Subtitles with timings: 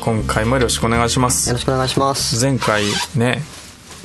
[0.00, 1.48] 今回もよろしくお願いします。
[1.48, 2.42] よろしくお願いします。
[2.42, 2.84] 前回
[3.16, 3.42] ね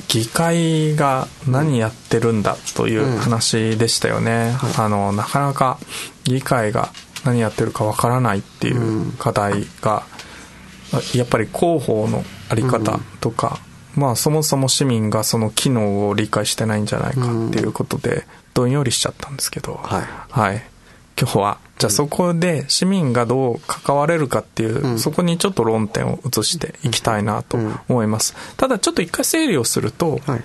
[0.08, 5.78] 議会が何やってるんだという話でしたよね、うんはい、あのなかなか
[6.24, 6.90] 議会が
[7.24, 10.04] 何やってるかわからないっていう課題が、
[11.14, 13.58] やっぱり広報のあり方とか、
[13.96, 20.62] うん、まあそもそも市民がその機能を理解してないんじゃないかっていうことでどんよりしちゃったんですけど、はい、はい、
[21.18, 21.58] 今日は。
[21.78, 28.34] じゃあそこで市民がどう関われるかっていう、うん、そこにちょっと論点を移していきたいなと思います。
[28.56, 30.44] ただちょっと一回整理をすると、はい、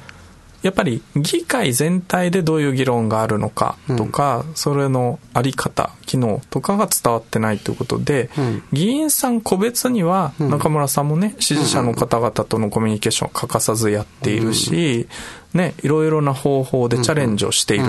[0.61, 15.07] やっぱり議会全体でどういう議論があるのかとか、うん、それのあり方、機能とかが伝わってないということで、うん、議員さん個別には中村さんもね、支持者の方々とのコミュニケーションを欠かさずやっているし、
[15.53, 17.85] ね、いろいろな方法でチャレンジをしている。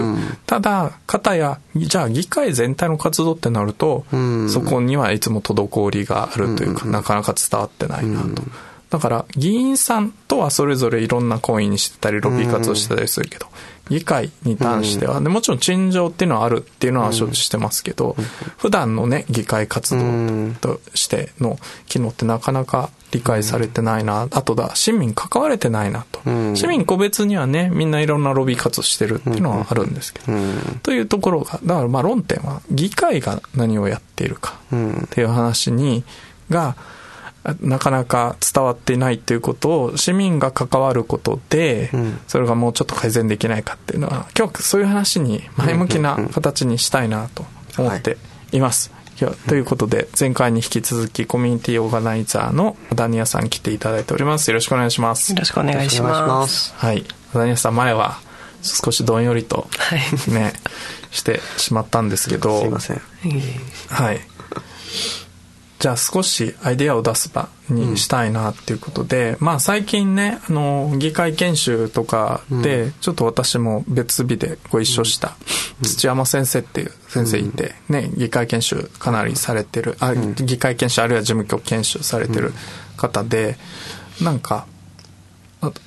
[0.47, 8.43] ただ、方や、じゃあ議会全体の活動ってなると、うん、そこにはいつも滞りがあるというか、うん、なかなか伝わってないなと。
[8.93, 13.47] だから、議員さんとはそれぞれいろんな行為にしてたり、ロビー活動してたりするけど、
[13.89, 18.17] 議会に関しては、でもちろん陳情っていうのはあるっていうのは承知してますけど、
[18.59, 26.21] 普段のね、議会活動としての機能ってなかなか理解されてないな、あとだ、市民関われてないなと。
[26.55, 30.27] 市民個別にはね、みんないろんなロビー活動してるっていうのはあるんですけど、
[30.83, 36.05] というところが、だからまあ論点は議会が何をやっているかっていう話に、
[36.51, 36.77] が、
[37.61, 41.91] なかなか伝わっていないということを市民が関わることで、
[42.29, 47.45] それがもうちょっと改善できないかっていうのは今日そういう話に前向きな形にしたいなと
[47.79, 48.17] 思って
[48.53, 48.93] います。
[49.49, 54.49] ということで前回に引き続きコミュニティオーガナイザーのダニヤさん来ていただいております。
[54.49, 55.33] よろしくお願いします。
[55.33, 56.75] よろしくお願いします。
[56.77, 57.05] はい。
[57.35, 58.19] ダニヤさん前は
[58.63, 59.69] 少しどんよりと
[60.29, 60.53] ね、はい、
[61.11, 62.61] してしまったんですけど。
[62.61, 63.03] すいません。
[63.89, 64.21] はい
[65.83, 75.35] じゃあ少しアイデアを出す場にしたいなっていうことで、うん、まあ最近ね、あの、議会研修とかで、ちょっと私も別日でご一緒した
[75.83, 82.53] 土山先生っていう先生いて、ね、議会研修かなりされてる、あ、議会研修あるいは事務局研修されてる
[82.97, 83.57] 方で、
[84.23, 84.67] なんか、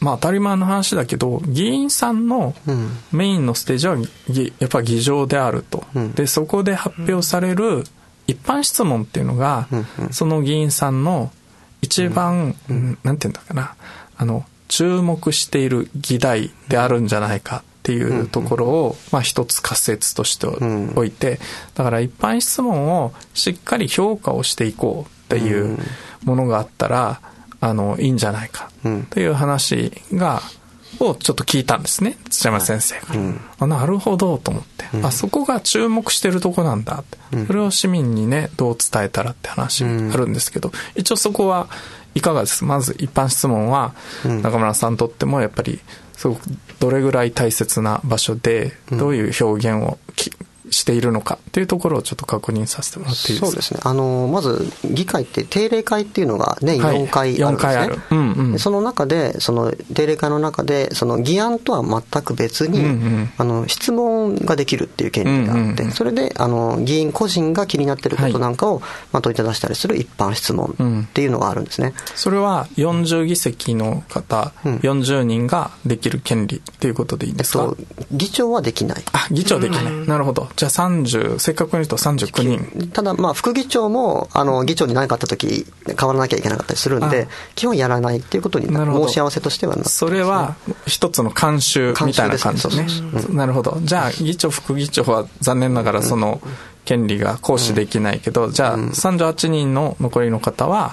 [0.01, 2.53] まあ当たり前の話だけど、議員さんの
[3.13, 3.95] メインのステージは
[4.59, 5.85] やっぱ議場であると。
[6.15, 7.85] で、そこで発表される、
[8.27, 9.67] 一般質問っていうのが、
[10.11, 11.31] その議員さんの
[11.81, 13.75] 一番、うん、なんていうんだかな、
[14.17, 21.39] あの、注目している議題であるんじゃないかっていうところを、まあ一つ仮説としておいて、
[21.75, 25.77] だから一般質問をしっかり評価をしていこうっていう
[26.23, 27.21] ものがあったら、
[27.61, 28.69] あの、いいんじゃないか
[29.11, 30.41] という話が、
[30.99, 32.17] をちょっと聞いたんですね。
[32.29, 41.67] 土山先生が、うん、あなるほどと思って、うん、あそこが注目してるとこなんだって、うん、それを市民にねどう伝えたらって話あるんですけど、一応そこは
[42.13, 42.63] いかがです？
[42.63, 45.79] まず一般質問は中村さんにとってもやっぱり
[46.13, 46.41] すごく
[46.79, 49.97] どれぐらい大切な場所でどういう表現を
[50.69, 53.45] しているのかっていうところをちょっと確認させてもらっていいですか？
[53.47, 53.79] そうですね。
[53.83, 57.73] あの、まず、議会って定例会っていうのが年4回あるんですね。
[57.73, 68.81] はい、うんうん、その中で、その定例会の中で、その議案とは全く別に、うんうん、あの、質問ができるっていう権利があって、それで、あの、議員個人が気になっていることなんかを、はい、
[69.13, 71.93] まあ、問いただしたりする一般質問っていうのがあるんですね。
[72.15, 79.03] それは40議席の方、うん、40人ができる権利っていうことでいいんですか、えっと、議長はできない。
[79.13, 80.07] あ、議長できない。
[80.07, 80.49] なるほど。
[80.55, 82.89] じゃあ30、正確に言うと39人。
[82.89, 92.85] ただ、まあ、副議長も、あの、議長に何かあった時、変わらなきゃいけなかったりするんで、基本やらないっていうことに申し合わせとしては、ね、それは、一つの慣習みたいな感じで。
[93.33, 93.77] なるほど。
[93.81, 96.41] じゃあ、議長、副議長は残念ながらその、
[96.85, 100.91] 権利が行使できないけど、じゃあ、38人の残りの方は、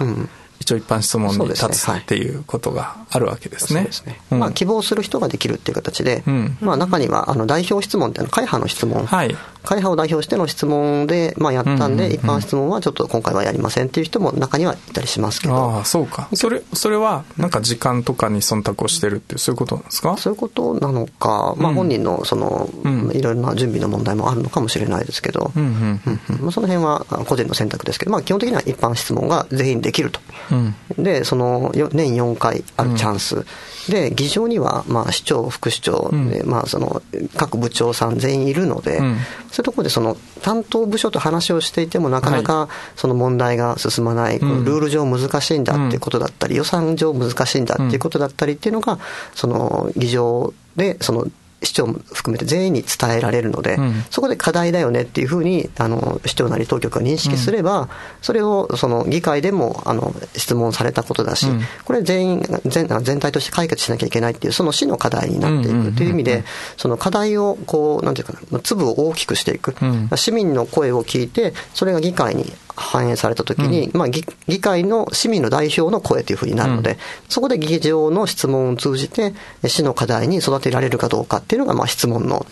[0.63, 3.89] 一応一般質問に立つっていうことがあるわけですね。
[3.91, 4.21] すね。
[4.31, 9.05] うん、まあ、希望する人ができるっていう形で、うん、まあ、中にはあの代表質問っていうの会派の質問
[9.64, 15.55] 会派を代表しての質問で、まあ、やったんで、一般質問はちょっと今回はやりませんっていう人も中にはいたりしますけど。
[15.55, 16.29] ああ、そうか。
[16.35, 20.17] それ、それは、なんか時間とかに忖度をしてるっていう、そういうことなんですか？
[20.17, 22.69] そういうことなのか、まあ、本人の、その、
[23.12, 30.20] いろいろな準備の問題もあるのかもしれないですけど、その辺は個人の選択ですけど、まあ、基本的には一般質問が全員できると。
[30.99, 33.44] で、その、年4回あるチャンス。
[33.88, 36.11] で、議場には、まあ、市長、副市長、
[36.44, 37.03] まあ、その、
[37.37, 39.00] 各部長さん全員いるので、
[39.53, 48.99] そういうところで、その、担当部署と話をしていても、なかなか、その問題が進まない、ルール上難しいんだっていうことだったり、予算上難しいんだっていうことだったりっていうのが、
[49.35, 51.27] その、議場で、その、
[51.62, 57.88] 市長も含めて全員に伝えられるので、うん、そこで課題だよねっていうふうにあの市長なり当局が認識すれば、うん、
[58.20, 66.44] それをその議会でもあの質問されたことだし、うん、これ全員全全体として解決しなきゃいけないっていうその市の課題になっていくという意味で、
[66.76, 69.75] その課題をこうなんていうかな粒を大きくしていく、
[70.17, 76.97] 市民の声を聞いてそれが議会に反映されたときに、うん、まあ議、議会の市民の代表の声というふうになるので、うん、
[77.29, 79.35] そこで議場の質問を通じて、
[79.67, 82.47] 市の課題に育てられるかどうかっていうのが、まあ、質問の、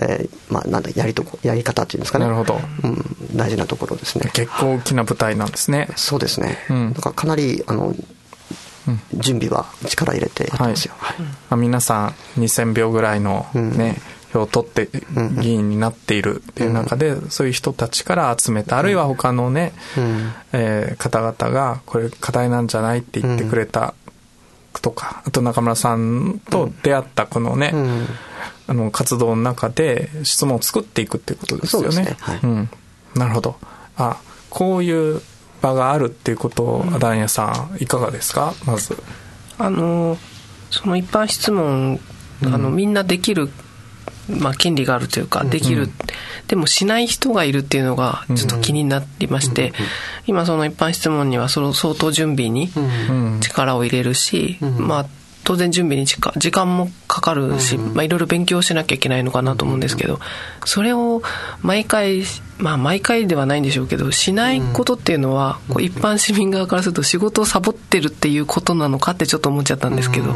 [0.00, 2.24] えー、まあ、なんだやりとやり方っていうんですかね。
[2.24, 2.60] なるほど。
[2.84, 4.30] うん、大事なところですね。
[4.32, 5.88] 結構大きな舞台なんですね。
[5.96, 6.58] そうですね。
[6.70, 7.94] うん、だからかなり、あの、
[9.14, 10.94] 準備は力入れてやってますよ。
[10.98, 13.96] はい、はい、まあ、皆さん2000票ぐらいのね、
[14.32, 14.88] 票を取って
[15.40, 19.72] 議員になっているっていう中で、そういう人たちから集めた、あるいは他のね、
[20.52, 23.94] え方々がこれ課題なんじゃないって言ってくれた
[24.82, 27.72] とか、あと中村さんと出会ったこのね、
[28.66, 32.04] あの活動の中で質問を作っていくっていうことですよね。
[32.04, 32.16] ね。
[32.20, 32.68] はい、うん、
[33.14, 33.56] なるほど。
[33.96, 34.18] あ、
[34.50, 35.22] こういう
[35.62, 38.54] 場があるっていうことを、アダンヤさんいかがですか？
[38.66, 38.96] まず。
[39.56, 40.16] あの
[40.70, 41.98] その一般質問
[42.44, 43.50] あの、みんなできる
[44.28, 45.92] まあ、権利があるというか、できる、うん、
[46.48, 49.72] でもしない人がいるっていうのが、ちょっと気になりまして、
[50.26, 52.70] 今、その一般質問には、その相当準備に
[53.40, 55.06] 力を入れるし、まあ、
[55.48, 60.20] 当然準備に時間もかかるし、まあ、いろいろ勉強しなきゃいけないのかなと思うんですけど、
[60.66, 61.22] それを
[61.62, 62.22] 毎回、
[62.58, 70.34] まあ、毎回ではないんでしょうけど、しないことっていうのは、こう一般市民側からすると仕事をサボってるっていうことなのかってちょっと思っちゃったんですけど。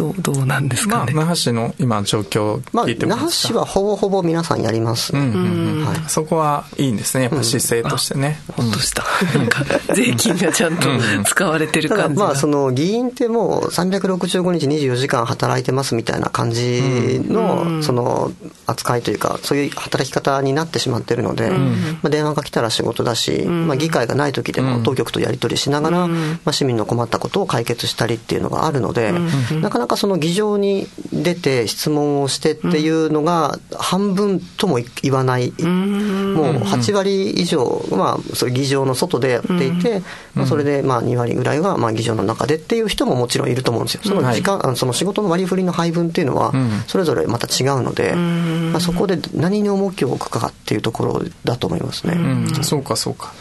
[0.00, 7.24] どうどうなんですかね、まあ、那覇市の今状況聞いてまあ、那覇市はほぼほぼ皆さんやります、うんうんはい、そこはいいんですね。
[7.24, 9.04] やっぱ姿勢としてね、うん、ほっとした。
[9.38, 9.62] なんか
[9.94, 10.88] 税金がちゃんと
[11.24, 18.32] 使われてる感じまあその議員ってもう365日24時間働いてますみたいな感じのその
[18.66, 21.58] 扱いというかそういう働き方になってしまってるので、ま
[22.04, 29.12] あ、電話が来たら仕事だし、まあ、議会がない時でも当局とやり取りしながら、まあ、市民の困ったことを解決したりっていうのがあるので、
[29.60, 40.02] なかなかかその議場に出て質問をしてっていうのが半分とも言わない、うん、もう8割以上、まあ、それ議場の外でやっていて、うん、
[40.36, 44.02] まあ、それでまあ2割ぐらいはまあ議場の中でっていう人ももちろんいると思うんですよ。
[44.04, 46.52] その時間、はい、その仕事の割り振りの配分っていうのは、
[46.86, 52.62] それぞれまた違うので、まあ、そこで何に重きを置くかっていうところだと思いますね。
[52.62, 53.32] そうかそうか。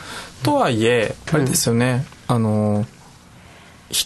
[0.41, 2.85] とはいえ、あれですよね、あの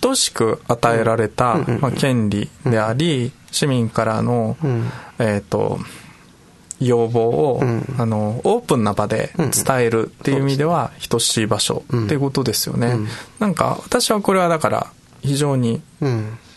[0.02, 4.58] 等しく与えられた、まあ、権利であり、市民からの、
[5.20, 5.80] えっ、と、
[6.80, 7.62] 要望を、
[7.98, 12.98] あのオープンな場で伝えるっていう意味では等しい場所っていうことですよね、
[13.40, 14.88] なんか私はこれはだから
[15.22, 15.82] 非常に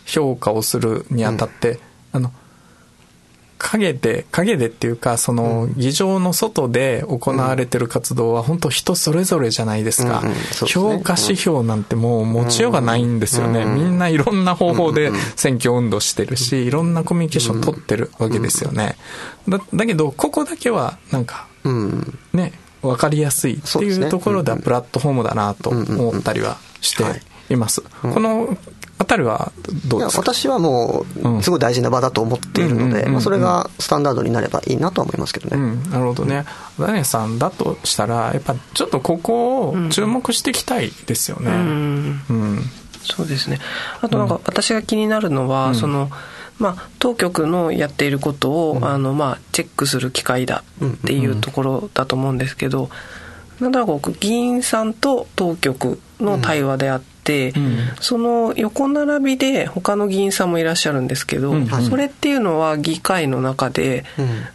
[0.04, 1.80] 評価をするにあたって、
[2.12, 2.32] あの
[3.58, 10.22] 影で、影でっていうか、その、議場の外で行われてる活動は、本当人それぞれじゃないですか。
[10.66, 13.64] 評価指標なんてもう持ちようがないんですよね。
[13.64, 18.96] みんないろんな方法で選挙運動してるし、いろんなコミュニケーション取ってるわけですよね。
[19.48, 21.46] だだけど、ここだけは、なんか、
[22.32, 22.52] ね、
[22.82, 27.04] わかりやすいっていうところではプラットフォームだなと思ったりはして
[27.48, 27.56] い。
[27.56, 27.82] ます。
[28.02, 28.56] この
[28.98, 29.52] あたりは
[29.86, 30.22] どうですか？
[30.22, 35.62] 私はもう、すごい大事な場だと思っているので、それがスタンダードになればいいなと思いますけどね。
[35.62, 36.46] うん、なるほどね。
[36.78, 41.50] ダネさんだとしたら、やっぱちょっとここを注目していきたいですよね。
[41.50, 42.22] うん。
[42.30, 42.62] うん、
[43.02, 43.58] そうですね。
[44.00, 46.10] あとなんか私が気になるのは、その、
[46.58, 52.88] まあ、当局のやっていることを、あのまあ、チェックする機会だっていうところだと思うんですけど、
[53.60, 57.15] なんだろう議員さんと当局の対話であって、、
[57.56, 64.04] うん、その横並びで他の議員さんもいらっしゃるんですけど、うん、それっていうのは議会の中で、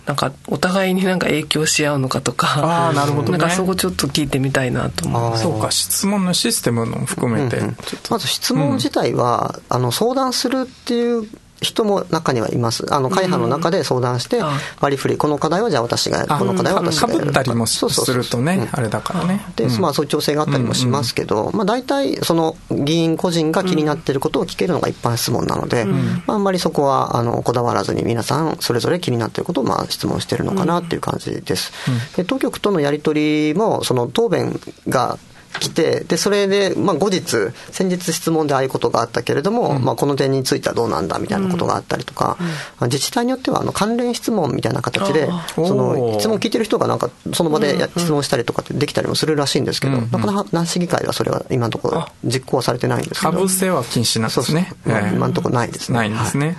[0.06, 5.38] なんかお互いになんか影響し合うのかとか、あなるほど、ね、なんかそこちょっと聞いてみたいなと思う。
[5.38, 7.78] そうか質問のシステムの含めて、うんうん、
[8.10, 11.28] まず質問自体は、あの相談するっていう
[11.62, 12.92] 人も中にはいます。
[12.94, 14.42] あの、会派の中で相談して、
[14.80, 17.20] 割り振り、この課題はじゃあ私がやる、この課題は私がやる。
[17.20, 17.26] か。
[17.26, 19.46] ぶったりもするとね、あれだからね。
[19.56, 31.72] で、まあそういう調整があったりもしますけど、まあ大体、その議員個人が気になっていることを聞けるのが一般質問なので、まああんまりそこは、あの、こだわらずに皆さんそれぞれ気になっていることを、まあ質問しているのかなっていう感じです。
[32.16, 35.20] で当局とのやり取りも、その答弁が
[35.60, 42.38] 来て、で、それで、まあ、後日、先日質問でああいうことがあったけれども、うん、まあ、この点についてはどうなんだみたいなことがあったりとか、
[42.80, 53.32] うん、自治体によっては、あの、関連質問みたいな形で、その、質問聞いてる人がなんか、その場で質問したりとかってできたりもするらしいんですけど、なかなか、南市議会はそれは今のところ実行はされてないんですけど。
[53.32, 54.74] かぶせは禁止なんですね。
[54.84, 55.98] そうそう今のところないですね。
[55.98, 56.48] ないんですね。
[56.48, 56.58] はい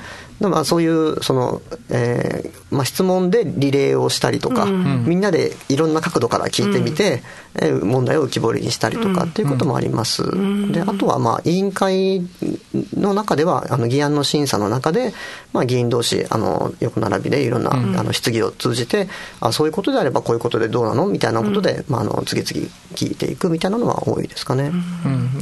[0.48, 7.22] まあ、そういうその、えーまあ、質問でリレーをしたりとか、うん、みんなでいろんな角度から聞いてみて、
[7.60, 10.22] うん、えー、問題を浮き彫りにしたりとかっていうこともあります。
[10.22, 12.22] うん、であとはまあ委員会
[12.94, 15.12] の中ではあの議案の審査の中で、
[15.52, 19.08] まあ、議員同士あの横並びでいろんな、あの質疑を通じて
[19.40, 21.06] あそういうことであればこういうことでどうなの？
[21.06, 24.72] みたいなことで、まあ、あの次々聞いていくみたいなのは多いですかね。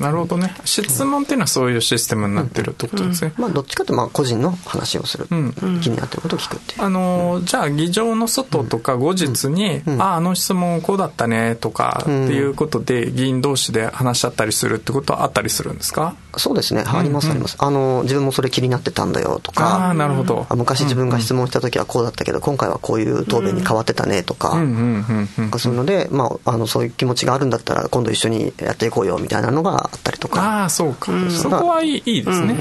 [0.00, 0.54] なるほどね。
[0.64, 3.32] 質問っていうのはそういうシステムになってるってことですね。
[3.36, 6.82] まあ、どっちかというとまあ個人の話をする、うん、気になってることを聞くっていう。
[6.82, 16.16] あのじゃあ議場の外とか後日に、うん、ああの質問こうだったねとかっていうことで議員同士で話し合ったりするってことはあったりするんですか？
[16.36, 17.56] そうですね、ありますあります。
[17.58, 20.46] あの自分もそれ気になってたんだよとかあなるほど。
[20.56, 30.42] 昔自分が質問した時はこうだったけど、今回はこういう答弁に変わってたねとかそういうので、まあ、あのそういう気持ちがあるんだったら今度一緒にやっていこうよみたいなのがあったりとか。
[30.42, 32.56] ああそうか、そこはいいいいですね、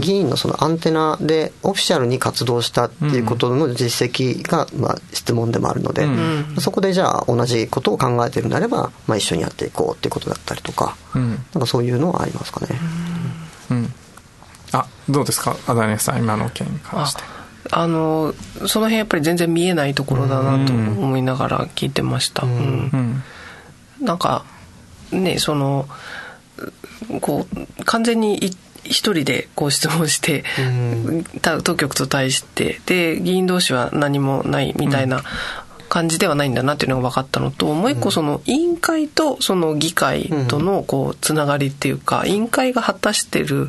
[0.00, 6.06] 議員のそのアンテナでオフィシャルに活動したっていうことの実績が、まあ、質問でもあるので、
[6.60, 12.78] そこでじゃあ同じことを考えてるんであれば、まあ、一緒にやっていこうっていうことだったりとか、なんかそういうのはありますかね。
[13.70, 13.92] うん。
[14.72, 15.56] あどうですか？
[15.66, 17.22] アダネさん今の件に関して。
[17.70, 18.34] あの
[18.66, 23.22] その辺やっぱり全然見えないところだなと思いながら聞いてました、うん、
[24.00, 24.44] なんか
[25.12, 25.88] ねその
[27.20, 28.36] こう完全に
[28.84, 30.44] 一人でこう質問して、
[31.40, 35.22] 当局と対してで議員同士は何もないみたいな
[35.92, 43.68] 感じではないんだなっていうのが分かったのともう一個その委員会とその議会とのこうつながりっていうか委員会が果たしてる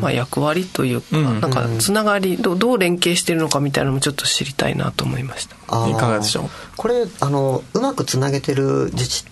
[0.00, 5.54] まあ、役割というか、なんかつながりどどう連携してるのかみたいなのもちょっと知りたいなと思いました。
[5.88, 6.48] いかがでしょう？
[6.76, 9.24] これあのうまくつなげてる自治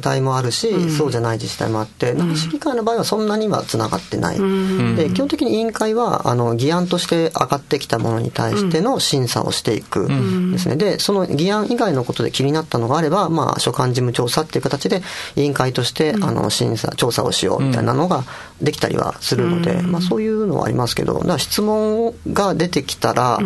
[0.00, 10.08] 体もあるし、うん、そうじゃない自治体もあって、なんか市議会の場合はそんなにはつながってない、うん、で基本的に委員会はあの議案として上がってきたものに対しての審査をしていく。
[10.52, 15.02] ですね、でその議案以外のことで気になったのがあれば、まあ、所管事務調査っていう形で
[15.36, 18.24] 委員会として、あの審査調査をしようみたいなのが
[18.60, 23.38] できたりはするので、まあ、そういうのはありますけどだから質問が出てきたら、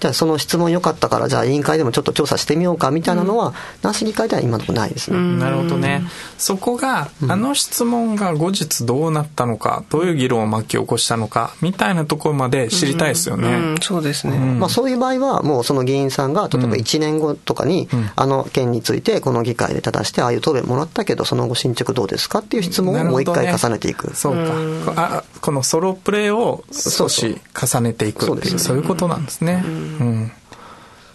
[0.00, 5.18] じゃあその質問良かったからじゃあ委員会でもちょっと調査してみようかみたいなのは、那須議会では今のところないですね。
[5.38, 5.91] なるほどね
[6.38, 13.48] そこが、あの質問が後日どうなったのか、どういう議論を巻き起こしたのか、みたいなところまで知りたいですよね。
[13.48, 13.54] うん。
[13.54, 14.36] うん、そうですね。
[14.38, 24.08] まあそういう場合は、もうその議員さんが、例えば1年後とかに、あの件についてこの議会で正して、ああいう答弁もらったけど、その後進捗どうですかっていう質問をもう一回重ねていく。
[24.08, 24.92] ね、そうか。
[24.96, 29.64] あこのソロプレイを少し重ねていくっていう、そういうことなんですね。
[29.66, 30.32] うん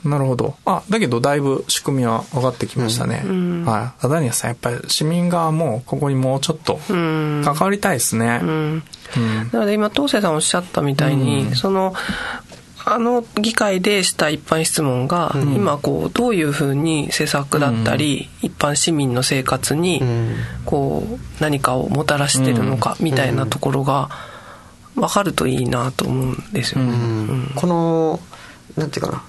[0.03, 0.55] なるほど。
[0.65, 3.23] あ、だけどだいぶ仕組みは分かってきましたね。
[3.25, 4.05] うん、はい。
[4.05, 8.39] アダニアさん、やっぱり市民側もここにもうちょっと関わりたいですね。
[8.41, 8.49] うん。
[8.49, 11.93] うん、なので今、東勢さんおっしゃったみたいに、うん、その、
[12.89, 20.01] あの議会でした一般質問が、今こうどういうふうに施策だったり、一般市民の生活に
[20.63, 24.09] こう何かをもたらしてるのかみたいなところが
[24.95, 27.49] 分かるといいなと思うんですよね。
[27.55, 28.21] この
[28.77, 29.23] なんていうかな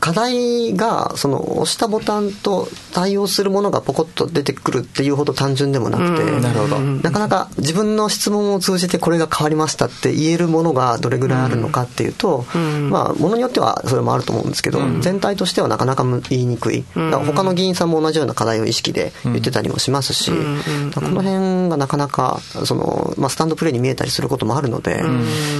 [0.00, 6.80] 課題がその押したボタンと対応するものがポコッと出てくるっていうほど単純でもなくて、なるほど。
[6.80, 12.44] なかなか自分の質問を通じてこれが変わりましたって言えるものがどれぐらいあるのかっていうと、
[12.90, 16.84] まあものによってはそれもあると思うんですけど、全体としてはなかなか言いにくい。
[16.94, 25.02] 他の議員さんも同じような課題を意識で言ってたりもしますし、この辺がなかなかその、まあ、スタンドプレーに見えたりすることもあるので、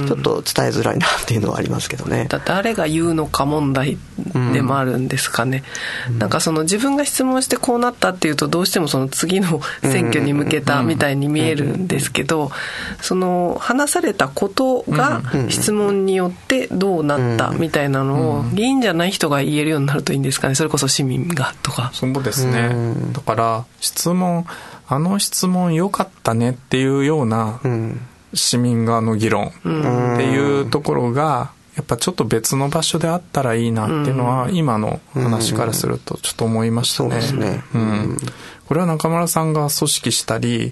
[0.07, 2.27] ちょっと伝えづらいなっていうのはありますけどね。
[2.45, 3.97] 誰が言うのか問題
[4.53, 5.63] でもあるんですかね、
[6.09, 12.51] うん、なんかその自分が質問してこうなったっていうとどうしてもその次の選挙に向けたみたいに見えるんですけど
[13.01, 20.55] その話されたことが質問によってどうなったみたいなのを議員じゃない人が言えるようになるといいんですかね。
[20.55, 21.91] それこそ市民がとか。
[21.93, 22.95] そうですね。
[23.13, 24.45] だから質問
[24.87, 27.59] あの質問良かったねっていうような
[28.33, 37.09] 市民側の議論っていうところがやっぱちょっと別の場所であったらいいなっていうのは、今の話からするとちょっと思いましたね。
[37.09, 37.63] そうですね。
[37.75, 38.17] うん。
[38.67, 40.71] これは中村さんが組織したり、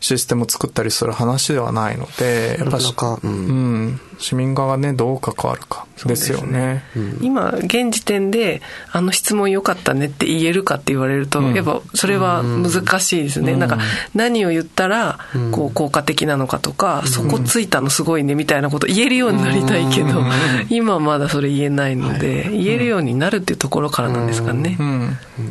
[0.00, 6.82] システムを作ったりする話ではないので、やっぱし、うん、市民側がね、どう関わるかですよね。
[6.94, 13.56] ね今、現時点で、あの質問良かったねって言えるかって言われると、やっぱそれは難しいですね。
[13.56, 13.78] なんか、
[14.14, 15.18] 何を言ったら、
[15.52, 20.22] こう、効果的なのかとか、そこついたのすごいねみたいなこと言えるようになりたいけど、
[20.70, 24.78] 今まだそれ言えないので、言えるようになるっていうところからなんですかね。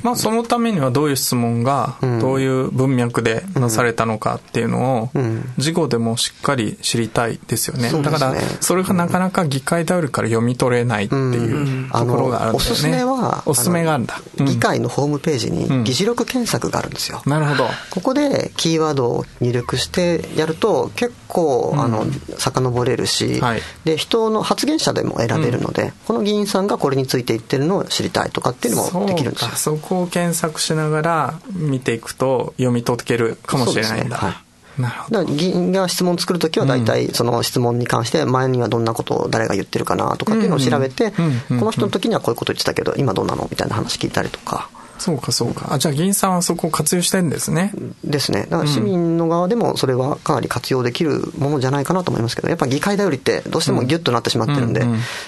[0.01, 1.82] まあ、そのためにはどういう質問が、
[2.21, 5.09] どういう文脈でなされたのかっていうのを、
[5.57, 7.91] 事後でもしっかり知りたいですよね。
[8.01, 12.57] だから、それがなかなか議会頼りから読み取れないっていうところがあるんだよね。
[12.57, 14.19] おすすめは、おすすめがあるんだ。
[14.37, 17.21] 議会のホームページに議事録検索があるんですよ。
[17.25, 17.67] なるほど。
[17.89, 22.05] ここでキーワードを入力してやると、結構、あの、
[22.37, 23.41] 遡れるし、
[23.83, 29.49] で、人の発言者でも選べるので、この議員さんがこれについて言ってるのを知りたいとかっていうのもできるんですよ。
[29.55, 31.33] そこを検索しながら
[31.73, 34.17] 見ていくと読み解けるかもしれないんだ。
[34.17, 34.33] はい
[34.77, 35.23] なるほど。
[35.25, 41.21] 議員が質問作るときは大体その質問に関して前にはどんなことを誰が言ってるかなとかっていうのを調べて、こ
[41.65, 44.71] の人の時にはこういうこと言ってたけど今どうなのみたいな話聞いたりとか。
[44.99, 45.73] そうかそうか。
[45.73, 47.73] あ、じゃあ議員さんはそこを活用してるんですね。
[48.03, 48.43] ですね。
[48.49, 54.85] だから市民の側でもそれはかなり活用できるものじゃないかなと思いますけど、やっぱ議会だよりってどうしてもギュッとなってしまってるんで、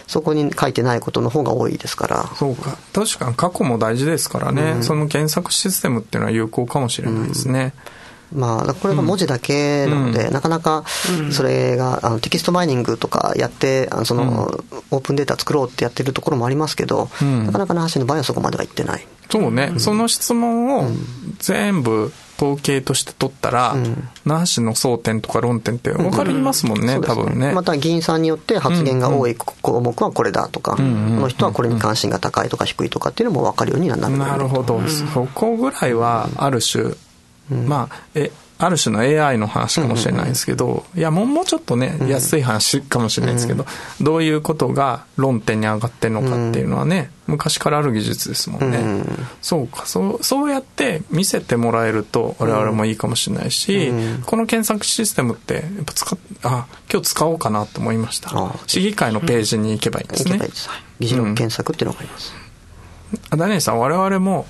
[0.07, 2.25] そこに書いてないことの方が多いですから。
[2.35, 2.77] そうか。
[2.93, 7.73] 確かに過去も大事ですからね、うん、その検索システムっていうのは有効かもしれないですね。
[7.89, 7.95] うん
[8.33, 10.83] まあ、これが文字だけなので、うん、なかなか
[11.31, 19.07] それがあのテキストマイニングとかやってあのその、オープンデータ作ろうってやってるところもありますけど、うん、なかなか那覇市の場合はそこまではいってない。
[19.29, 20.91] そうね、その質問を
[21.39, 23.75] 全部統計として取ったら、
[24.25, 27.51] 那覇市の争点とか論点って分かりますもんね、多分ね。
[27.53, 36.93] また議員さんによって発言が多い項目はこれだとか、この人はこれに関心が高いとか低いとかっていうのも分かるようになるなるほど、そこぐらいはある種
[37.49, 43.65] まあ、え、ある種の AI の話かもしれないですけど、いや、もうもうちょっとね、安い話かもしれないですけど、
[43.99, 49.03] どういうことが論点に上がってるのかっていうのはね、昔からある技術ですもんね。
[49.41, 53.91] そうか、そう、そうやって見せてもらえると我々もいいかもしれないし、
[54.25, 58.31] この検索システムって、やっぱ使っ、あ、今日使おうかなと思いました。
[58.67, 60.39] 市議会のページに行けばいいんですね。
[60.99, 62.33] 議事録検索っていうのがあります。
[63.31, 64.45] ダニエルさん、我々も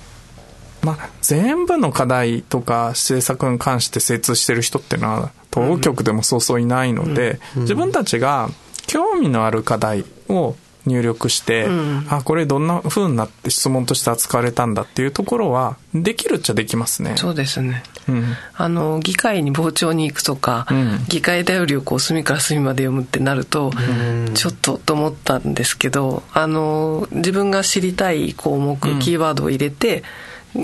[0.86, 8.50] まあ、全部の課題とか政策に関して精通してる人っていうのは、当局でもそうそういないので、自分たちが
[8.86, 10.54] 興味のある課題を
[10.86, 17.14] 入力して、うん、あ、これどんな風になって質問として扱われたんだっていうところは、できるっちゃできますね。
[17.16, 17.82] そうですね。
[18.08, 23.72] うん、あの、議会に傍聴に行くとか、うん、議会だよりをこう隅から隅まで読むってなると、
[24.34, 30.04] ちょっとと思ったんですけど、あの、自分が知りたい項目、キーワードを入れて、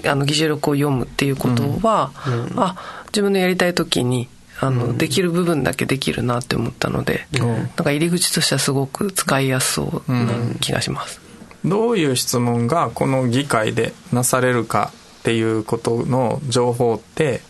[0.06, 2.76] あの議事録を読むっていうことは、うん、あ
[3.08, 4.28] 自分のやりたい時に
[4.60, 11.20] あの、できる部分だけできるなって思ったので、なんか入り口としてはすごく使いやすそうな気がします。
[11.64, 17.40] どういう質問がこの議会でなされるかっていうことの情報って、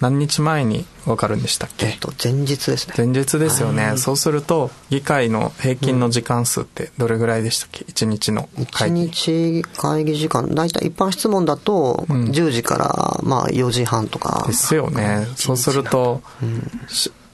[0.00, 2.94] 何日前に分かるんでしたっけ、えっと、前日ですね。
[2.96, 9.04] 前日ですよね、はい、そうすると議会の平均の時間数ってどれぐらいでしたっけ？1日の会議。
[9.04, 15.26] 1日会議時間大体一般質問だと10時からまあ4時半とか、ですよね。
[15.36, 16.70] そうすると、うん。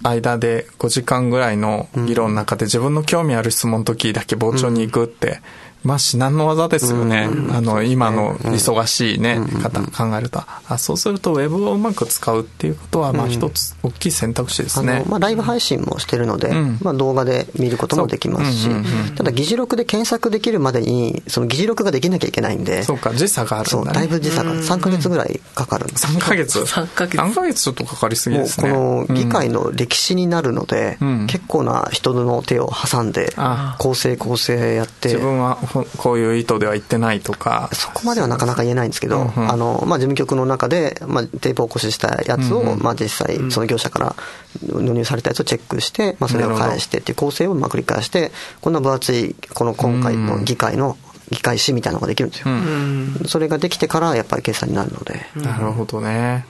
[0.02, 5.40] 間で5時間ぐらいの議論の中で自分の興味ある質問の時だけ傍聴に行くって、
[5.86, 7.28] まあ至難の技ですよね。
[7.52, 10.42] あの、今の忙しいね、方考えると。
[10.68, 15.04] あそうすると、ウェブをうまく使うっていうことは、まあ一つ大きい選択肢ですね。
[15.08, 18.68] まあライブ配信もしてるので、まあ動画で見ることもできますし、
[19.14, 22.82] ただ議事録で検索できるまでに、その議事録ができなきゃいけないんで。
[22.82, 23.84] そうか、時差があるんだ、ね。
[23.84, 26.06] そう、だいぶ時差が、3か月ぐらいかかるんです。
[26.06, 27.18] 3か月 ?3 ヶ月。
[27.18, 28.72] 3ヶ月ちょっとかかりすぎですね。
[28.72, 33.32] この議会の歴史になるので、結構な人の手を挟んで、
[33.78, 35.10] 構成構成やって。
[35.10, 37.68] 自分はこういう意図では言ってないとか。
[37.72, 44.16] そこまではなかなか言えないんですけど、うんうん、あのまあ、事務局の中で、まあ、テープ起こししたやつを、うんうん、まあ、実際その業者から
[44.62, 50.96] 納入されたやつをチェックして、まあ、それを返してっていう構成をまあ繰り返してこんな分厚いこの今回の議会の
[51.30, 56.46] 議会誌みたいなのができるんですよ、うん、それができてからやっぱり計算になるので、なるほどね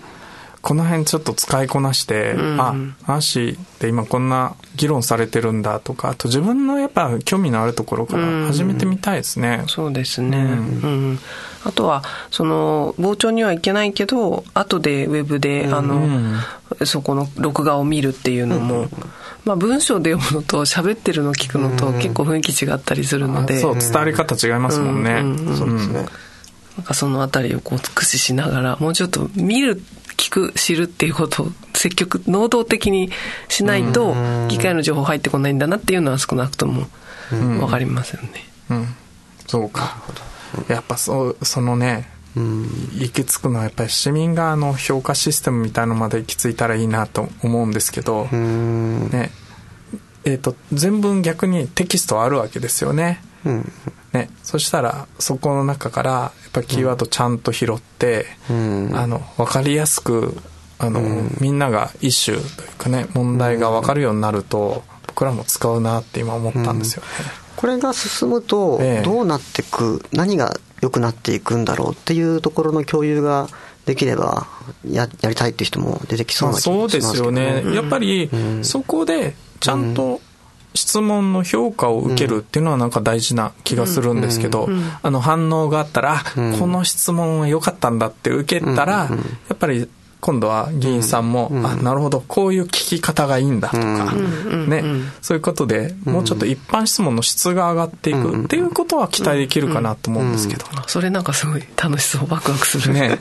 [0.67, 2.71] この辺ちょっと使いこなして、うん、あ、
[3.05, 9.61] アーシーって今こんな議論されてるんだとか、あと自分のやっぱ興味のあるところから始めてみたいですね。
[9.63, 10.39] うん、そうですね。
[10.39, 10.53] うん、う
[11.13, 11.19] ん、
[11.63, 12.03] あとは、
[12.33, 16.03] その、傍聴にはいけないけど、後でウェブで、あの、
[16.85, 18.89] そこの録画を見るっていうのも、
[19.45, 25.23] まあ、文章で読むのと喋ってるの聞くのと結構雰囲気違ったりするので、そう伝わり方違いますもんね、
[25.57, 26.07] そうですね。
[26.77, 29.81] なんかそのあたりをこう駆使しながらもうちょっと見る
[30.17, 33.11] 聞く知るっていうことを積極能動的に
[33.49, 34.15] しないと
[34.49, 36.87] 議会の情報入ってこないんだなっていうのは少なくとも
[37.31, 38.31] 分かりますよね。
[38.71, 38.87] うん、うん、
[39.47, 40.03] そうか。
[40.69, 49.31] やっぱそうそのね行き着くのはやっぱり市民側の評価システムみたいのまで行き着いたらいいなと思うんですけど、ね。
[50.25, 53.23] えーと、全文逆にテキストあるわけですよね。
[54.13, 60.37] ね、そしたらそこの中からやっぱりキーワードちゃんと拾って、うん、あの分かりやすく
[60.79, 67.09] あの、うん、みんながイシューというかね問題が分かるようになると僕らも使うなって今思ったんですよね。
[67.57, 73.49] これが進むとどうなっていく、ええ、何が良くなっていくんだろうっていうところの共有が
[73.87, 74.47] できれば
[74.85, 78.29] ややりたいっていう人も出てきそうな気がしますけど、そうですよね、やっぱり
[78.63, 80.21] そこでちゃんと
[80.77, 84.69] 質問の評価を受けるっていうのはなんか大事な気がするんですけど、
[85.03, 86.23] あの反応があったら、
[86.59, 89.09] この質問は良かったんだって受けたら、や
[89.55, 89.89] っぱり
[90.21, 94.13] 今度は議員さんも、あなるほどこういう聞き方がいいんだとか、
[94.67, 94.83] ね、
[95.23, 102.95] そういうことでもうちょっと一般質問の質が上がっていくっていうことは期待できるかなと思うんですけど、それなんかすごい楽しそうワクワクする。
[102.95, 103.19] ね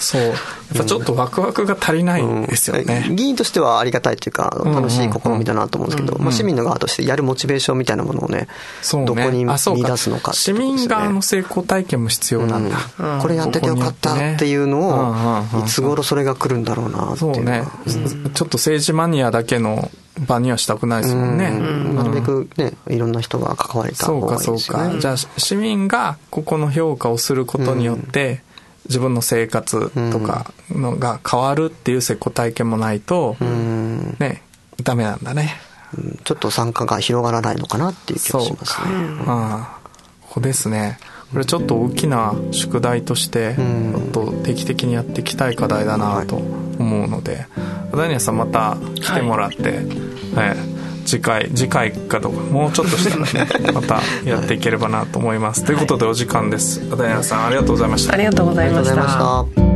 [0.00, 0.22] そう。
[0.22, 0.34] やっ
[0.78, 8.46] ぱちょっとワクワクが足りないんですよね、議員としてはありがたいというか楽しい試みだなと思うんですけど、まあ、市民の側としてやるモチベーションみたいなものをね
[8.80, 9.06] そうね。
[9.06, 9.50] どこに見
[9.84, 12.76] 出すのか、ね、市民側の成功体験も必要なんだ、
[13.20, 17.34] これやっててよかったっていうのをいつ頃それが来るんだろうなっていう。
[17.34, 17.64] そうね、
[18.34, 19.90] ちょっと政治マニアだけの
[20.26, 21.50] 場にはしたくないですもんね。
[21.94, 24.60] なるべくね、いろんな人が関われた方がいいですよね。
[24.60, 25.00] そうか、そうか。
[25.00, 28.42] じゃあ、市民がここの評価をすることによって、
[28.86, 33.36] 自分の生活とかのが変わるっていう成功体験もないと、
[34.18, 34.42] ね、
[34.82, 35.56] ダメなんだね。
[36.24, 38.86] ちょっと参加が広がらないのかなっていう気がしますね。
[39.26, 39.90] ああ、
[40.22, 40.98] ここですね。
[41.32, 47.46] これちょっと大きな宿題として、もっと定期的にやっていきたい課題だなと思うので、
[47.94, 49.80] ダニエさんまた来てもらって、
[50.34, 50.56] はい、
[51.10, 56.88] 次回次回かどうかもうちょっとしたらね またやっていければなと思います、ということでお時間です。
[56.96, 58.14] ダニエさんありがとうございました。
[58.14, 59.69] ありがとうございました